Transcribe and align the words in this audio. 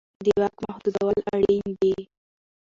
د 0.25 0.27
واک 0.39 0.55
محدودول 0.65 1.17
اړین 1.33 1.65
دي 1.79 1.95